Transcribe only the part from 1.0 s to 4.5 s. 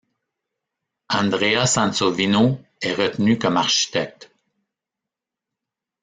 Andrea Sansovino est retenu comme architecte.